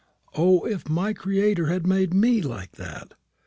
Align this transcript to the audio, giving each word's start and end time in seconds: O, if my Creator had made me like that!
O, 0.33 0.65
if 0.65 0.89
my 0.89 1.13
Creator 1.13 1.67
had 1.67 1.85
made 1.85 2.11
me 2.11 2.41
like 2.41 2.71
that! 2.71 3.13